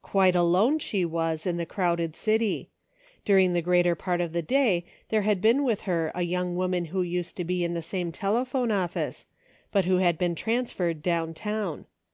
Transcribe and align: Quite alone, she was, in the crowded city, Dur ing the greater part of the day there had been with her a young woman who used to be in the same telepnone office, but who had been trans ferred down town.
Quite 0.00 0.34
alone, 0.34 0.78
she 0.78 1.04
was, 1.04 1.44
in 1.44 1.58
the 1.58 1.66
crowded 1.66 2.16
city, 2.16 2.70
Dur 3.26 3.36
ing 3.36 3.52
the 3.52 3.60
greater 3.60 3.94
part 3.94 4.22
of 4.22 4.32
the 4.32 4.40
day 4.40 4.86
there 5.10 5.20
had 5.20 5.42
been 5.42 5.64
with 5.64 5.82
her 5.82 6.10
a 6.14 6.22
young 6.22 6.56
woman 6.56 6.86
who 6.86 7.02
used 7.02 7.36
to 7.36 7.44
be 7.44 7.62
in 7.62 7.74
the 7.74 7.82
same 7.82 8.10
telepnone 8.10 8.72
office, 8.72 9.26
but 9.72 9.84
who 9.84 9.98
had 9.98 10.16
been 10.16 10.34
trans 10.34 10.72
ferred 10.72 11.02
down 11.02 11.34
town. 11.34 11.84